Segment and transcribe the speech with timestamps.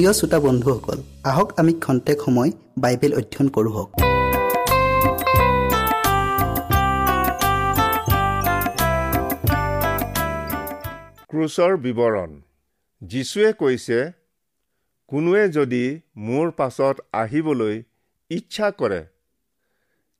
[0.00, 3.90] প্ৰিয় শ্ৰোতা বন্ধুসকল আহক আমি খন্তেক সময় বাইবেল অধ্যয়ন কৰোঁ হওক।
[11.28, 12.30] ক্ৰুচৰ বিৱৰণ।
[13.02, 13.98] যীশুৱে কৈছে
[15.06, 15.84] কোনোৱে যদি
[16.16, 17.82] মোৰ পাছত আহিবলৈ
[18.30, 19.02] ইচ্ছা কৰে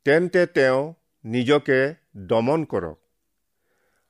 [0.04, 0.94] তেন্তে তেওঁ
[1.24, 1.80] নিজকে
[2.16, 2.98] দমন কৰক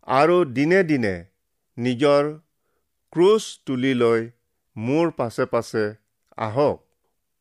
[0.06, 1.16] আৰু দিনে দিনে
[1.78, 2.22] নিজৰ
[3.12, 4.30] ক্ৰুচ তুলি লৈ
[4.80, 5.84] মোৰ পাছে পাছে
[6.38, 6.76] আহক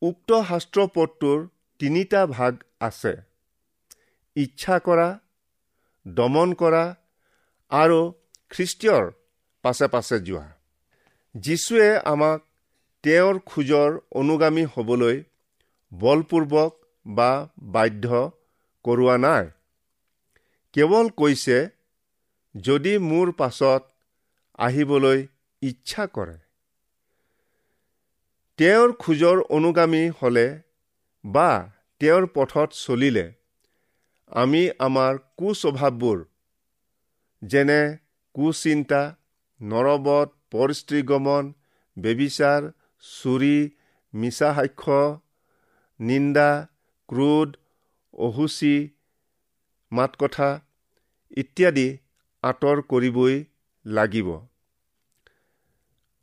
[0.01, 1.39] উক্ত শাস্ত্ৰপদটোৰ
[1.79, 3.13] তিনিটা ভাগ আছে।
[4.35, 5.07] ইচ্ছা কৰা
[6.05, 6.83] দমন কৰা
[7.71, 7.99] আৰু
[8.49, 9.05] খ্ৰীষ্টীয়ৰ
[9.63, 10.45] পাছে পাছে যোৱা।
[11.35, 12.39] যীশুৱে আমাক
[13.03, 13.91] তেওঁৰ খোজৰ
[14.21, 15.17] অনুগামী হ'বলৈ
[15.91, 16.71] বলপূৰ্বক
[17.05, 17.31] বা
[17.75, 18.05] বাধ্য
[18.85, 19.45] কৰোৱা নাই।
[20.73, 21.57] কেৱল কৈছে
[22.55, 23.81] যদি মোৰ পাছত
[24.59, 25.19] আহিবলৈ
[25.61, 26.37] ইচ্ছা কৰে।
[28.59, 30.47] তেওঁৰ খোজৰ অনুগামী হ'লে
[31.23, 31.49] বা
[32.01, 33.21] তেওঁৰ পথত চলিলে
[34.31, 36.17] আমি আমাৰ কুস্বভাৱবোৰ
[37.41, 37.77] যেনে
[38.35, 38.99] কুচিন্তা
[39.61, 41.53] নৰবধ পৰিস্ত্ৰীগমন
[41.97, 42.67] বেবিচাৰ
[43.03, 43.55] চুৰি
[44.13, 44.99] মিছা সাক্ষ্য
[45.99, 46.49] নিন্দা
[47.09, 47.49] ক্ৰোধ
[48.27, 48.75] অহুচি
[49.91, 50.49] মাত কথা
[51.37, 51.87] ইত্যাদি
[52.43, 53.35] আঁতৰ কৰিবই
[53.85, 54.29] লাগিব।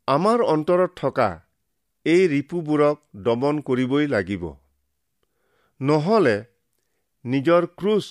[0.07, 1.29] আমাৰ অন্তৰত থকা
[2.07, 4.43] এই ৰিপুবোৰক দমন কৰিবই লাগিব।
[5.81, 6.37] নহ'লে
[7.25, 8.05] নিজৰ ক্ৰুচ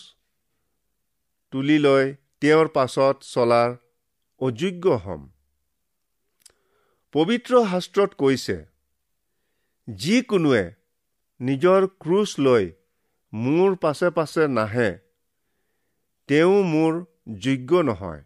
[1.52, 2.04] তুলি লৈ
[2.40, 3.70] তেওঁৰ পাছত চলাৰ
[4.40, 5.22] অযোগ্য হ'ম।
[7.14, 8.56] পবিত্ৰ শাস্ত্ৰত কৈছে
[9.88, 10.64] যিকোনোৱে
[11.40, 12.64] নিজৰ ক্ৰুচ লৈ
[13.32, 14.90] মোৰ পাছে পাছে নাহে
[16.28, 16.92] তেওঁ মোৰ
[17.40, 18.22] যোগ্য নহয়।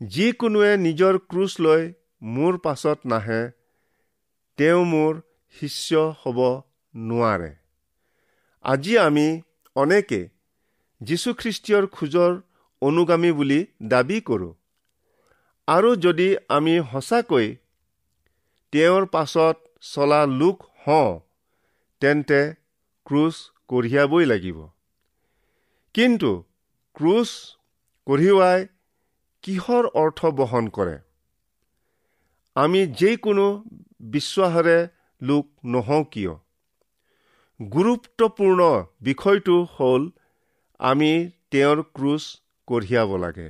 [0.00, 1.92] যিকোনোৱে নিজৰ ক্ৰুচ লৈ
[2.30, 3.42] মোৰ পাছত নাহে
[4.56, 5.20] তেওঁ মোৰ
[5.60, 6.38] শিষ্য হ'ব
[6.96, 7.54] নোৱাৰে।
[8.64, 9.42] আজি আমি
[9.76, 10.28] অনেকে
[11.00, 12.32] যীশুখ্ৰীষ্টীয়ৰ খোজৰ
[12.82, 14.54] অনুগামী বুলি দাবী কৰোঁ।
[15.68, 17.56] আৰু যদি আমি সঁচাকৈ
[18.72, 21.20] তেওঁৰ পাছত চলা লোক হওঁ
[22.00, 22.54] তেন্তে
[23.06, 23.34] ক্ৰুচ
[23.68, 24.58] কঢ়িয়াবই লাগিব।
[25.94, 26.30] কিন্তু
[26.94, 27.30] ক্ৰুচ
[28.06, 28.66] কঢ়িওৱাই
[29.42, 30.98] কিহৰ অৰ্থ বহন কৰে?
[32.54, 33.64] আমি যিকোনো
[34.04, 34.78] বিশ্বাসেৰে
[35.22, 36.34] লোক নহওঁ কিয়?
[37.60, 38.60] গুৰুত্বপূৰ্ণ
[39.00, 40.02] বিষয়টো হ'ল
[40.80, 41.12] আমি
[41.50, 42.24] তেওঁৰ ক্ৰুচ
[42.66, 43.48] কঢ়িয়াব লাগে।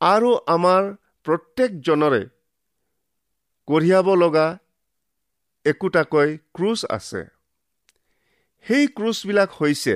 [0.00, 0.82] আৰু আমাৰ
[1.26, 2.22] প্ৰত্যেকজনৰে
[3.68, 4.46] কঢ়িয়াব লগা
[5.64, 7.22] একোটাকৈ ক্ৰুচ আছে।
[8.66, 9.94] সেই ক্ৰুচবিলাক হৈছে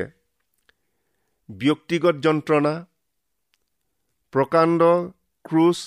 [1.48, 2.74] ব্যক্তিগত যন্ত্ৰণা
[4.32, 4.82] প্ৰকাণ্ড
[5.44, 5.78] ক্ৰুচ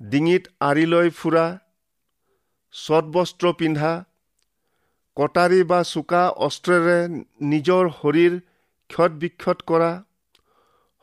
[0.00, 1.44] ডিঙিত আঁৰি লৈ ফুৰা
[2.74, 3.92] চটবস্ত্ৰ পিন্ধা
[5.16, 6.98] কটাৰী বা চোকা অস্ত্ৰেৰে
[7.52, 8.34] নিজৰ শৰীৰ
[8.90, 9.90] ক্ষত বিক্ষত কৰা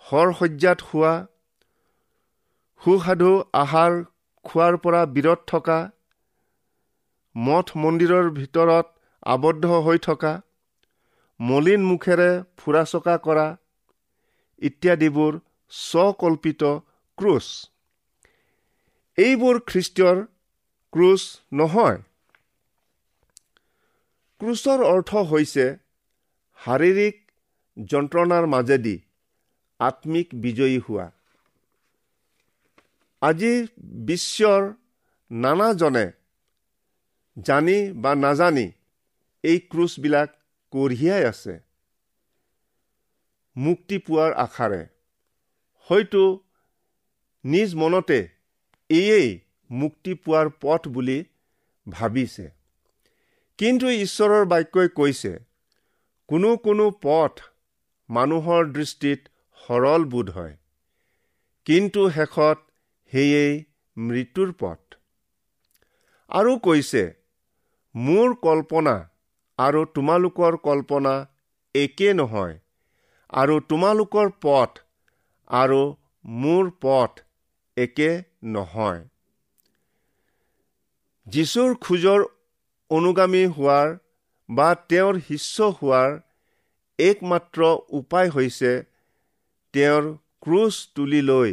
[0.06, 1.14] সৰসজ্জাত শোৱা
[2.82, 3.32] সুসাধু
[3.64, 3.94] আহাৰ
[4.46, 5.80] খোৱাৰ পৰা বিৰত থকা
[7.36, 8.88] মঠ মন্দিৰৰ ভিতৰত
[9.26, 10.34] আবদ্ধ হৈ থকা
[11.40, 13.48] মলিন মুখেৰে ফুৰা চকা কৰা
[14.62, 15.34] ইত্যাদিবোৰ
[15.72, 16.62] স্বকল্পিত
[17.18, 17.48] ক্ৰুচ।
[19.18, 20.18] এইবোৰ খ্ৰীষ্টীয়ৰ
[20.94, 21.98] ক্ৰুচ নহয়।
[24.42, 25.66] ক্ৰুচৰ অৰ্থ হৈছে
[26.66, 27.16] শাৰীৰিক
[27.78, 29.00] যন্ত্ৰণাৰ মাজেদি
[29.80, 31.12] আত্মিক বিজয়ী হোৱা।
[33.22, 34.74] আজি বিশ্বৰ
[35.32, 36.12] নানাজনে
[37.38, 38.72] জানি বা নাজানি
[39.44, 40.30] এই ক্ৰুচবিলাক
[40.72, 41.60] কঢ়িয়াই আছে।
[43.56, 44.82] মুক্তি পোৱাৰ আশাৰে।
[45.90, 46.24] হয়তো
[47.44, 48.20] নিজ মনতে
[48.90, 49.40] এয়েই
[49.70, 51.18] মুক্তি পোৱাৰ পথ বুলি
[51.88, 52.46] ভাবিছে।
[53.60, 55.34] কিন্তু ঈশ্বৰৰ বাক্যই কৈছে
[56.30, 57.34] কোনো কোনো পথ
[58.10, 59.20] মানুহৰ দৃষ্টিত
[59.58, 60.56] সৰল বোধ হয়
[61.68, 62.60] কিন্তু শেষত
[63.14, 63.54] সেয়েই
[63.98, 64.80] মৃত্যুৰ পথ।
[66.30, 67.04] আৰু কৈছে
[67.96, 68.96] মোৰ কল্পনা
[69.60, 71.14] আৰু তোমালোকৰ কল্পনা
[71.76, 72.56] একে নহয়
[73.34, 74.82] আৰু তোমালোকৰ পথ
[75.50, 75.82] আৰু
[76.40, 77.22] মোৰ পথ
[77.78, 78.10] একে
[78.56, 79.02] নহয়।
[81.28, 82.22] যীশুৰ খোজৰ
[82.92, 83.90] অনুগামী হোৱাৰ
[84.50, 86.14] বা তেওঁৰ শিষ্য হোৱাৰ
[87.00, 87.62] একমাত্ৰ
[88.00, 88.72] উপায় হৈছে
[89.74, 90.06] তেওঁৰ
[90.42, 91.52] ক্ৰুচ তুলি লৈ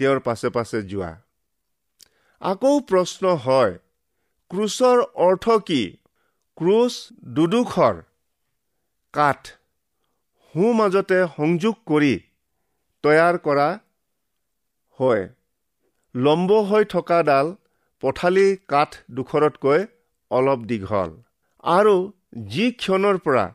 [0.00, 1.10] তেওঁৰ পাছে পাছে যোৱা।
[2.42, 3.74] আকৌ প্ৰশ্ন হয়
[4.50, 5.82] ক্ৰুচৰ অৰ্থ কি?
[6.56, 6.94] ক্ৰুচ
[7.34, 7.94] দুডোখৰ
[9.14, 9.40] কাঠ
[10.54, 12.14] সোঁ মাজতে সংযোগ কৰি
[13.04, 13.68] তৈয়াৰ কৰা
[14.98, 15.24] হয়।
[16.14, 17.46] লম্ব হৈ থকাডাল
[18.02, 19.80] পথালি কাঠ দুখৰতকৈ
[20.30, 21.10] অলপ দীঘল।
[21.64, 21.96] আৰু
[22.46, 23.46] যি ক্ষণৰ পৰা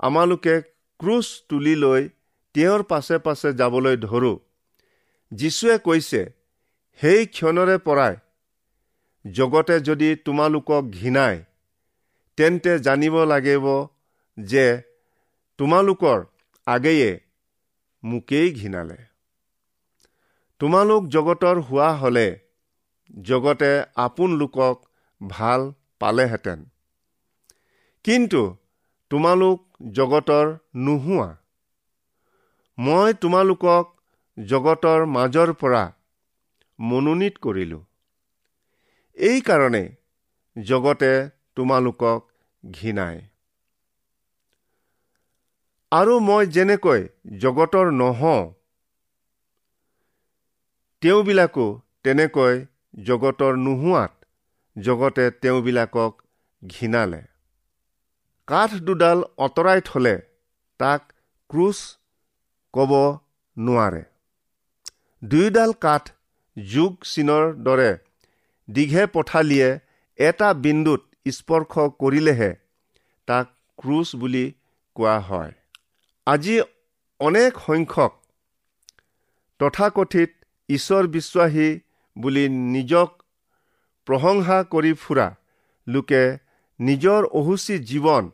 [0.00, 0.54] আমালোকে
[1.00, 2.08] ক্ৰুচ তুলি লৈ
[2.54, 4.36] তেওঁৰ পাছে পাছে যাবলৈ ধৰোঁ
[5.32, 6.20] যীশুৱে কৈছে
[7.00, 8.14] সেই ক্ষণৰে পৰাই
[9.24, 11.36] জগতে যদি তোমালোকক ঘৃণাই
[12.38, 13.66] তেন্তে জানিব লাগিব
[14.38, 14.66] যে
[15.58, 16.18] তোমালোকৰ
[16.66, 17.10] আগেয়ে
[18.02, 18.98] মোকেই ঘৃণালে।
[20.60, 22.28] তোমালোক জগতৰ হোৱা হ'লে
[23.20, 24.76] জগতে আপোন লোকক
[25.28, 26.64] ভাল পালেহেঁতেন।
[28.04, 28.56] কিন্তু
[29.10, 29.58] তোমালোক
[29.92, 31.36] জগতৰ নোহোৱা।
[32.78, 33.86] মই তোমালোকক
[34.38, 35.82] জগতৰ মাজৰ পৰা
[36.78, 37.82] মনোনীত কৰিলোঁ।
[39.16, 39.84] এইকাৰণে
[40.56, 42.20] জগতে তোমালোকক
[42.72, 43.20] ঘৃণায়।
[45.92, 48.52] আৰু মই যেনেকৈ জগতৰ নহওঁ
[51.00, 52.64] তেওঁবিলাকো তেনেকৈ
[52.94, 54.12] জগতৰ নোহোৱাত
[54.76, 56.12] জগতে তেওঁবিলাকক
[56.62, 57.22] ঘৃণালে।
[58.46, 60.14] কাঠ দুডাল আঁতৰাই থলে
[60.80, 61.12] তাক
[61.50, 61.78] ক্ৰুচ
[62.74, 62.92] ক'ব
[63.56, 64.02] নোৱাৰে।
[65.22, 66.04] দুয়োডাল কাঠ
[66.56, 67.90] যোগ চিনৰ দৰে
[68.68, 69.68] দীঘে পথালিয়ে
[70.18, 72.50] এটা বিন্দুত স্পৰ্শ কৰিলেহে
[73.28, 73.46] তাক
[73.78, 74.44] ক্ৰুচ বুলি
[74.96, 75.52] কোৱা হয়।
[76.26, 76.56] আজি
[77.20, 78.12] অনেক সংখ্যক
[79.60, 80.30] তথাকথিত
[80.68, 81.68] ঈশ্বৰ বিশ্বাসী
[82.16, 83.10] বুলি নিজক
[84.08, 85.28] প্ৰশংসা কৰি ফুৰা।
[85.86, 86.22] লোকে
[86.80, 88.30] নিজৰ অহুচি জীৱন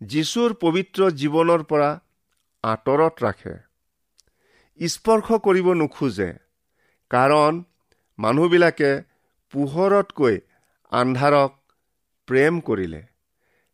[0.00, 1.90] যীশুৰ পবিত্ৰ জীৱনৰ পৰা
[2.64, 3.54] আঁতৰত ৰাখে।
[4.80, 6.30] স্পৰ্শ কৰিব নোখোজে
[7.10, 7.52] কাৰণ
[8.18, 8.90] মানুহবিলাকে
[9.54, 10.36] পোহৰতকৈ
[10.92, 11.52] আন্ধাৰক
[12.28, 13.02] প্ৰেম কৰিলে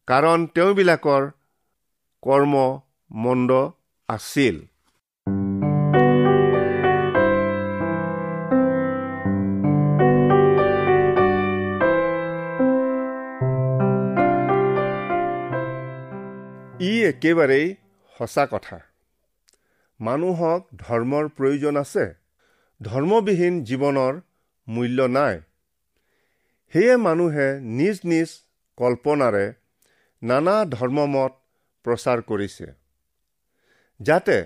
[0.09, 1.23] কাৰণ তেওঁবিলাকৰ
[2.23, 2.55] কৰ্ম
[3.11, 3.51] মন্দ
[4.09, 4.57] আছিল।
[17.09, 17.67] একেবাৰেই
[18.19, 18.79] সঁচা কথা।
[20.01, 22.05] মানুহক ধৰ্মৰ প্ৰয়োজন আছে।
[22.81, 24.21] ধৰ্মবিহীন জীৱনৰ
[24.69, 25.41] মূল্য নাই।
[26.73, 28.35] সেয়ে মানুহে নিজ নিজ
[28.79, 29.47] কল্পনাৰে
[30.23, 31.33] নানা ধৰ্মমত
[31.85, 32.67] প্ৰচাৰ কৰিছে।
[34.01, 34.37] যাতে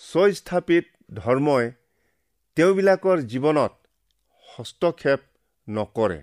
[0.00, 0.84] স্বস্থাপিত
[1.14, 1.70] ধৰ্মই
[2.56, 3.72] তেওঁবিলাকৰ জীৱনত
[4.48, 5.20] হস্তক্ষেপ
[5.68, 6.20] নকৰে।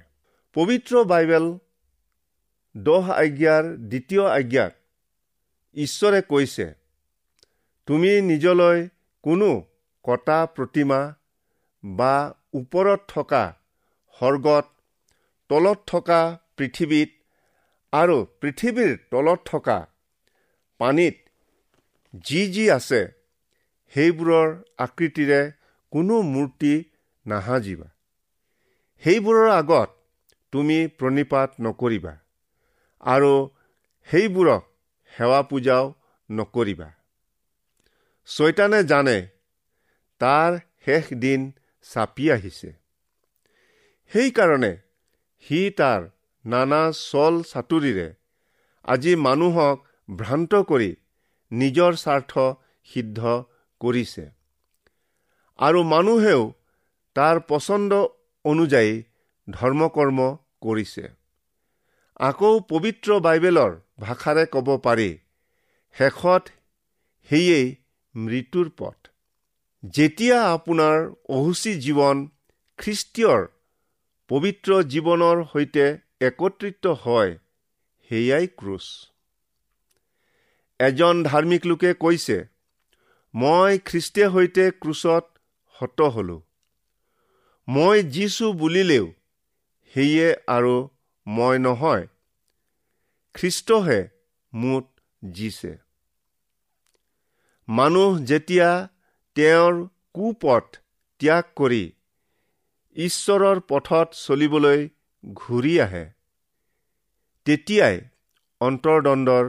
[0.56, 1.46] পবিত্ৰ বাইবেল
[2.76, 4.74] দহ আজ্ঞাৰ দ্বিতীয় আজ্ঞাত
[5.76, 6.66] ঈশ্বৰে কৈছে
[7.88, 8.90] তুমি নিজলৈ
[9.24, 9.50] কোনো
[10.06, 11.00] কটা প্ৰতিমা
[11.84, 12.14] বা
[12.54, 13.44] ওপৰত থকা
[14.20, 14.66] সৰ্গত
[15.50, 16.22] তলত থকা
[16.58, 17.10] পৃথিৱীত
[17.94, 19.78] আৰু পৃথিৱীৰ তলত থকা
[20.80, 21.16] পানীত
[22.26, 23.02] যি যি আছে
[23.94, 25.42] সেইবোৰৰ আকৃতিৰে
[25.94, 26.74] কোনো মূৰ্তি
[27.26, 27.88] নাসাজিবা।
[29.04, 29.90] সেইবোৰৰ আগত
[30.54, 32.14] তুমি প্ৰণিপাত নকৰিবা
[33.04, 33.34] আৰু
[34.08, 34.64] সেইবোৰক
[35.18, 35.86] সেৱা পূজাও
[36.30, 36.90] নকৰিবা।
[38.26, 39.18] ছয়তানে জানে
[40.22, 40.52] তাৰ
[40.86, 41.52] শেষ দিন
[41.86, 42.70] চাপি আহিছে।
[44.12, 44.74] সেইকাৰণে
[45.46, 46.02] সি তাৰ
[46.46, 48.08] নানা চল চাতুৰিৰে
[48.86, 49.78] আজি মানুহক
[50.10, 50.92] ভ্ৰান্ত কৰি
[51.52, 52.32] নিজৰ স্বাৰ্থ
[52.88, 53.20] সিদ্ধ
[53.82, 54.26] কৰিছে।
[55.60, 56.42] আৰু মানুহেও
[57.16, 57.92] তাৰ পচন্দ
[58.46, 59.04] অনুযায়ী
[59.50, 60.20] ধৰ্মকৰ্ম
[60.62, 61.06] কৰিছে।
[62.20, 65.10] আকৌ পবিত্ৰ বাইবেলৰ ভাষাৰে ক'ব পাৰি
[65.96, 66.44] শেষত
[67.30, 67.68] সেয়েই
[68.16, 68.98] মৃত্যুৰ পথ।
[69.84, 70.98] যেতিয়া আপোনাৰ
[71.30, 72.18] অহুচি জীৱন
[72.80, 73.42] খ্ৰীষ্টীয়ৰ
[74.30, 75.86] পবিত্ৰ জীৱনৰ সৈতে
[76.28, 77.32] একত্ৰিত হয়
[78.12, 78.88] সেয়াই ক্ৰুচ।
[80.80, 82.38] এজন ধাৰ্মিক লোকে কৈছে
[83.34, 85.24] মই খ্ৰীষ্টে সৈতে ক্ৰুচত
[85.76, 86.38] হত হলো।
[87.68, 89.06] মই যিছো বুলিলেও
[89.94, 90.76] সেয়ে আৰু
[91.28, 92.08] মই নহয়।
[93.36, 94.00] খ্ৰীষ্টহে
[94.54, 94.86] মোত
[95.32, 95.74] জিছে।
[97.68, 98.70] মানুহ যেতিয়া
[99.36, 99.74] তেওঁৰ
[100.14, 100.66] কুপথ
[101.22, 101.84] ত্যাগ কৰি
[102.96, 104.82] ঈশ্বৰৰ পথত চলিবলৈ
[105.34, 106.06] ঘূৰি আহে
[107.46, 107.98] তেতিয়াই
[108.62, 109.46] অন্তৰ্দণ্ডৰ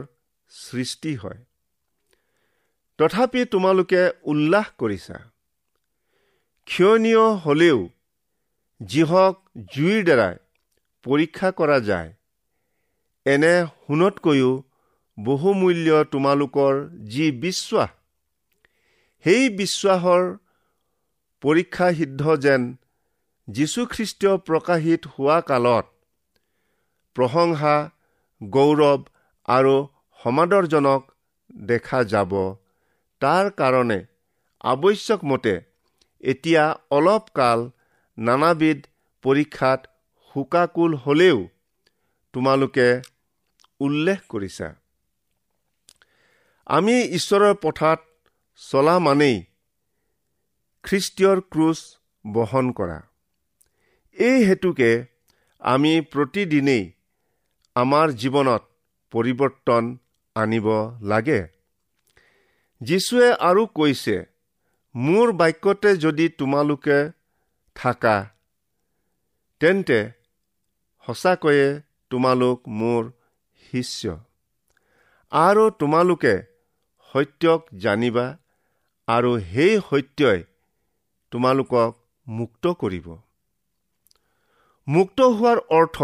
[0.51, 1.41] সৃষ্টি হয়।
[2.99, 5.17] তথাপি তোমালোকে উল্লাস কৰিছা।
[6.67, 7.79] ক্ষণীয় হলেও
[8.81, 9.35] যিহক
[9.73, 10.35] জুইৰ দ্বাৰাই
[11.05, 12.09] পৰীক্ষা কৰা যায়
[13.25, 13.53] এনে
[13.83, 14.49] সোণতকৈও
[15.17, 16.73] বহুমূল্য তোমালোকৰ
[17.13, 17.89] যি বিশ্বাস
[19.25, 20.23] সেই বিশ্বাসৰ
[21.43, 22.61] পৰীক্ষা সিদ্ধ যেন
[23.47, 25.85] যীশুখ্ৰীষ্টীয় প্ৰকাশিত হোৱা কালত
[27.15, 27.75] প্ৰশংসা
[28.41, 29.01] গৌৰৱ
[29.47, 29.75] আৰু
[30.19, 31.01] সমাদৰজনক
[31.65, 32.31] দেখা যাব।
[33.21, 33.99] তাৰ কাৰণে
[34.63, 35.55] আৱশ্যকমতে
[36.23, 37.59] এতিয়া অলপ কাল
[38.17, 38.79] নানাবিধ
[39.23, 39.79] পৰীক্ষাত
[40.31, 41.37] শোকাকুল হ'লেও
[42.33, 42.87] তোমালোকে
[43.79, 44.67] উল্লেখ কৰিছা।
[46.67, 48.01] আমি ঈশ্বৰৰ পথাৰত
[48.61, 49.35] চলা মানেই
[50.83, 51.79] খ্ৰীষ্টীয়ৰ ক্ৰুচ
[52.25, 52.99] বহন কৰা।
[54.17, 54.91] এই হেতুকে
[55.61, 56.83] আমি প্ৰতিদিনেই
[57.75, 58.63] আমাৰ জীৱনত
[59.13, 59.83] পৰিৱৰ্তন
[60.35, 60.67] আনিব
[61.01, 61.39] লাগে।
[62.81, 64.15] যীশুৱে আৰু কৈছে
[64.95, 66.97] মোৰ বাক্যতে যদি তোমালোকে
[67.75, 68.15] থাকা
[69.61, 69.99] তেন্তে
[71.07, 71.67] সঁচাকৈয়ে
[72.11, 73.03] তোমালোক মোৰ
[73.71, 74.03] শিষ্য।
[75.31, 76.33] আৰু তোমালোকে
[77.09, 78.25] সত্যক জানিবা
[79.07, 80.39] আৰু সেই সত্যই
[81.31, 81.91] তোমালোকক
[82.27, 83.07] মুক্ত কৰিব।
[84.87, 85.97] মুক্ত হোৱাৰ অৰ্থ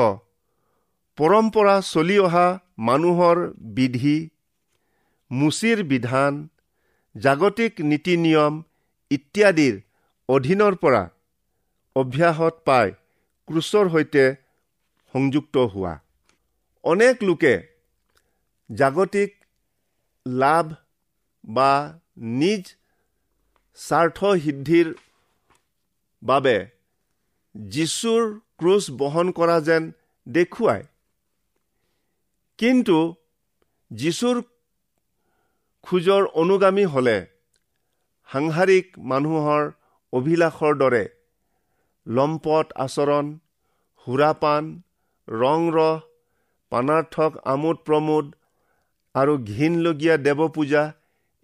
[1.18, 2.48] পৰম্পৰা চলি অহা
[2.88, 3.38] মানুহৰ
[3.76, 4.18] বিধি
[5.32, 6.34] মুচিৰ বিধান
[7.16, 8.54] জাগতিক নীতি নিয়ম
[9.12, 9.76] ইত্যাদিৰ
[10.30, 11.04] অধীনৰ পৰা
[11.96, 12.88] অভ্যাসত পাই
[13.48, 14.26] ক্ৰুচৰ সৈতে
[15.14, 15.94] সংযুক্ত হোৱা।
[16.84, 17.54] অনেক লোকে
[18.70, 19.32] জাগতিক
[20.26, 20.66] লাভ
[21.44, 22.64] বা নিজ
[23.76, 24.88] স্বাৰ্থ সিদ্ধিৰ
[26.24, 26.58] বাবে
[27.56, 28.24] যীশুৰ
[28.58, 29.84] ক্ৰুচ বহন কৰা যেন
[30.28, 30.86] দেখুৱায়।
[32.60, 32.98] কিন্তু
[33.92, 34.42] যীশুৰ
[35.84, 37.18] খোজৰ অনুগামী হ'লে
[38.30, 39.72] সাংসাৰিক মানুহৰ
[40.14, 41.04] অভিলাষৰ দৰে
[42.08, 43.26] লম্পট আচৰণ
[44.08, 44.64] সুৰাপান
[45.28, 46.11] ৰং ৰহ
[46.72, 48.26] পানাৰ্থক আমোদ প্ৰমোদ
[49.16, 50.84] আৰু ঘীনলগীয়া দেৱপূজা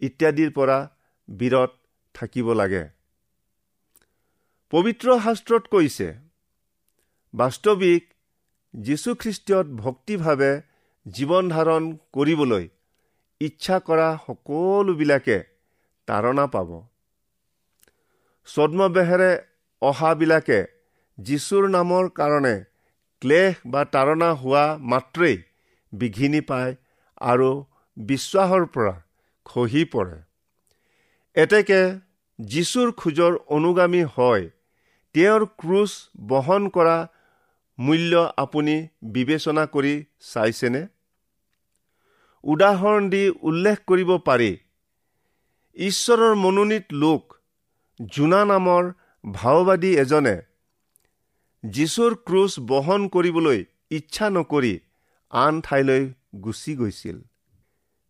[0.01, 0.77] ইত্যাদিৰ পৰা
[1.29, 1.71] বিৰত
[2.15, 2.83] থাকিব লাগে।
[4.73, 6.07] পবিত্ৰ শাস্ত্ৰত কৈছে
[7.33, 8.03] বাস্তৱিক
[8.73, 10.51] যীশুখ্ৰীষ্টত ভক্তিভাৱে
[11.05, 11.83] জীৱন ধাৰণ
[12.15, 12.65] কৰিবলৈ
[13.41, 15.37] ইচ্ছা কৰা সকলোবিলাকে
[16.07, 16.69] তাৰণা পাব।
[18.47, 19.31] ছদ্মবেহেৰে
[19.81, 20.59] অহাবিলাকে
[21.17, 22.55] যীশুৰ নামৰ কাৰণে
[23.21, 25.37] ক্লেশ বা তাৰণা হোৱা মাত্ৰেই
[25.93, 26.75] বিঘিনি পায়
[27.21, 27.49] আৰু
[27.97, 28.95] বিশ্বাসৰ পৰা
[29.45, 30.17] খহি পৰে।
[31.35, 31.81] এতেকে
[32.39, 34.49] যীশুৰ খোজৰ অনুগামী হয়
[35.15, 35.91] তেওঁৰ ক্ৰুচ
[36.27, 36.97] বহন কৰা
[37.79, 38.75] মূল্য আপুনি
[39.13, 39.95] বিবেচনা কৰি
[40.33, 40.81] চাইছেনে?
[42.43, 44.51] উদাহৰণ দি উল্লেখ কৰিব পাৰি
[45.77, 47.33] ঈশ্বৰৰ মনোনীত লোক
[47.99, 48.83] জোনা নামৰ
[49.31, 50.35] ভাওবাদী এজনে
[51.63, 54.79] যীশুৰ ক্ৰুচ বহন কৰিবলৈ ইচ্ছা নকৰি
[55.29, 57.21] আন ঠাইলৈ গুচি গৈছিল।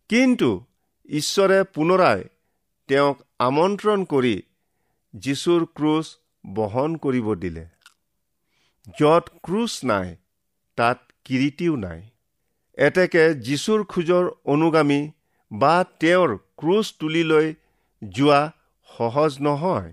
[0.08, 0.64] কিন্তু
[1.08, 2.24] ঈশ্বৰে পুনৰাই
[2.88, 4.42] তেওঁক আমন্ত্ৰণ কৰি
[5.14, 7.66] যীশুৰ ক্ৰুচ বহন কৰিব দিলে।
[9.00, 10.16] য'ত ক্ৰুচ নাই
[10.76, 12.02] তাত কিৰিটিও নাই।
[12.78, 15.10] এতেকে যীশুৰ খোজৰ অনুগামী
[15.52, 17.54] বা তেওঁৰ ক্ৰুচ তুলি লৈ
[18.08, 18.52] যোৱা
[18.98, 19.92] সহজ নহয়।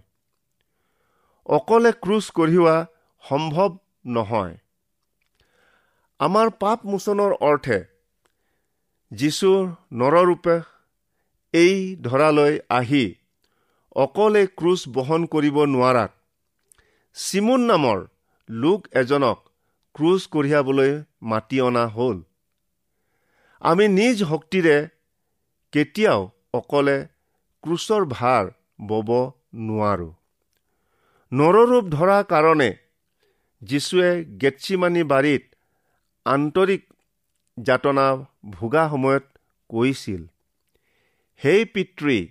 [1.45, 2.85] অকলে ক্ৰুচ কঢ়িওৱা
[3.25, 3.71] সম্ভৱ
[4.15, 4.55] নহয়।
[6.19, 7.79] আমাৰ পাপ মোচনৰ অৰ্থে
[9.11, 9.51] যীশু
[9.93, 10.55] নৰৰূপে
[11.53, 13.05] এই ধৰালৈ আহি
[13.95, 16.11] অকলে ক্ৰুচ বহন কৰিব নোৱাৰাত
[17.15, 17.99] চিমুন নামৰ
[18.49, 19.37] লোক এজনক
[19.95, 20.91] ক্ৰুচ কঢ়িয়াবলৈ
[21.31, 22.17] মাতি অনা হ'ল।
[23.61, 24.77] আমি নিজ শক্তিৰে
[25.73, 26.21] কেতিয়াও
[26.53, 26.97] অকলে
[27.63, 28.43] ক্ৰুচৰ ভাৰ
[28.89, 29.09] বব
[29.67, 30.09] নোৱাৰো।
[31.31, 32.69] নৰৰূপ ধৰা কাৰণে
[33.61, 35.43] যীশুৱে গেটছিমানি বাৰীত
[36.25, 36.93] আন্তৰিক
[37.57, 39.25] যাতনা ভোগা সময়ত
[39.69, 40.25] কৈছিল
[41.41, 42.27] সেই পিতৃ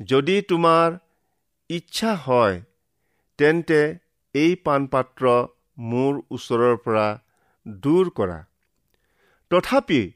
[0.00, 0.98] যদি তোমাৰ
[1.70, 2.62] ইচ্ছা হয়
[3.38, 3.98] তেন্তে
[4.34, 5.24] এই পাণপাত্ৰ
[5.78, 7.06] মোৰ ওচৰৰ পৰা
[7.68, 8.44] দূৰ কৰা।
[9.50, 10.12] তথাপি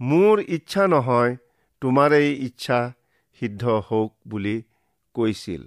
[0.00, 1.36] মোৰ ইচ্ছা নহয়
[1.80, 2.92] তোমাৰেই ইচ্ছা
[3.40, 4.62] সিদ্ধ হওক বুলি
[5.14, 5.62] কৈছিল।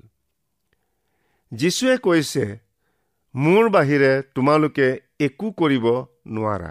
[1.52, 2.66] যীশুৱে কৈছে
[3.38, 4.86] মোৰ বাহিৰে তোমালোকে
[5.19, 5.84] একো কৰিব
[6.28, 6.69] নোৱাৰা।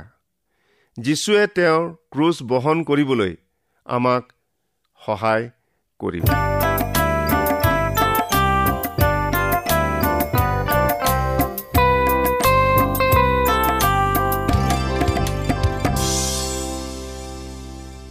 [0.98, 3.36] যীশুৱে তেওঁৰ ক্ৰুচ বহন কৰিবলৈ
[3.86, 4.32] আমাক
[5.06, 5.50] সহায়
[6.00, 6.24] কৰিব।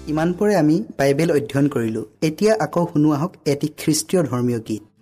[0.07, 4.94] ইমানপৰে আমি বাইবেল অধ্যয়ন কৰিলোঁ। এতিয়া আকৌ শুনো আহক এটি খ্ৰীষ্টীয় ধৰ্মীয় গীত।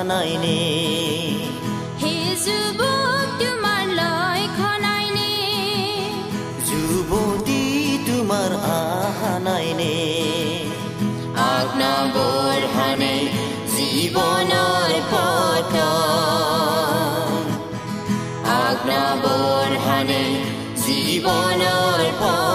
[0.00, 0.58] জানাইনি
[2.00, 2.12] হে
[2.44, 5.32] যুৱক তোমাৰ লক্ষণাইনি
[6.68, 7.64] যুৱতী
[8.06, 9.96] তোমাৰ আহা নাইনে
[11.48, 13.14] আগ্নগৰহানে
[13.74, 15.74] জীৱনৰ পথ
[18.60, 20.22] আগ্নগৰহানে
[20.84, 22.49] জীৱনৰ পথ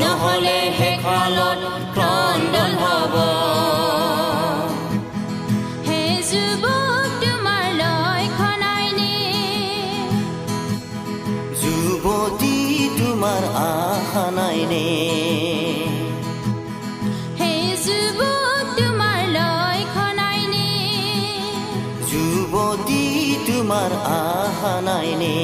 [0.00, 1.60] নহলে শেষালত
[1.96, 3.14] খণ্ডন হ'ব।
[5.86, 9.14] হে যুৱক তোমাৰ লক্ষণ আইনে
[11.60, 12.56] যুৱতী
[12.98, 14.86] তোমাৰ আশা নাইনে
[17.40, 17.52] হে
[17.86, 20.68] যুৱক তোমাৰ লক্ষণ আইনে
[22.10, 23.04] যুৱতী
[23.48, 25.36] তোমাৰ আশা নাইনে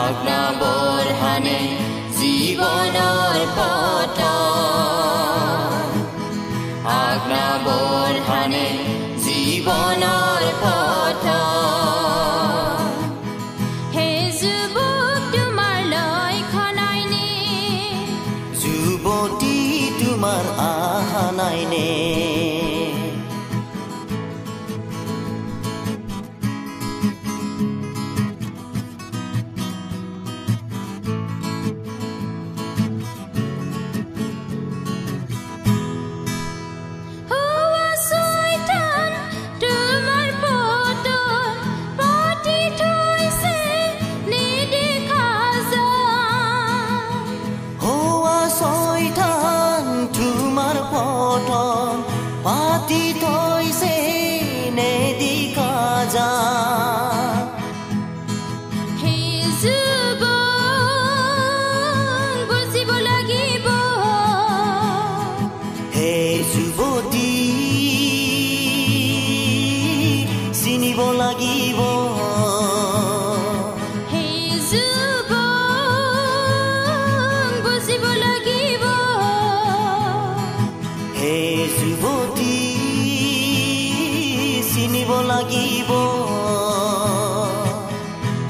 [0.00, 1.58] আজ্ঞা বৰহানে
[2.60, 3.36] জীৱনৰ
[6.94, 8.66] আজ্ঞা বৰহানে
[9.24, 10.29] জীৱনৰ
[85.40, 85.90] লাগিব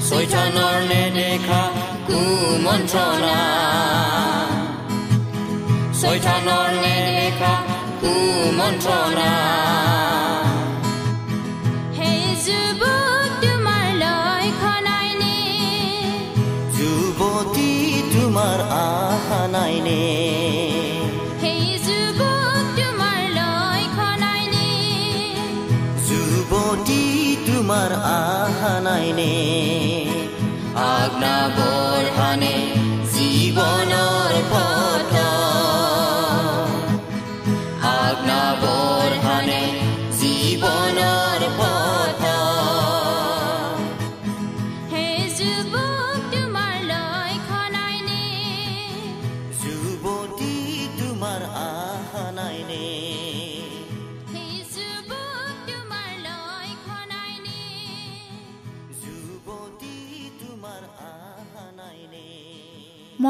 [0.07, 1.61] চৈতানৰ নেদেখা
[2.07, 3.37] কুমন্ত্ৰণা
[6.01, 7.53] চৈতানৰ নেদেখা
[8.01, 9.31] কুমন্ত্ৰণা